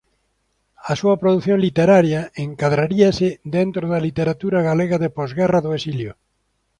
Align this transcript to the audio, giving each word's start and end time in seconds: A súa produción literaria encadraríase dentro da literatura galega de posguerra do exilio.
A 0.91 0.93
súa 0.99 1.15
produción 1.21 1.57
literaria 1.65 2.21
encadraríase 2.45 3.27
dentro 3.57 3.83
da 3.91 3.99
literatura 4.07 4.59
galega 4.69 4.97
de 5.03 5.13
posguerra 5.17 5.59
do 5.65 5.71
exilio. 5.77 6.11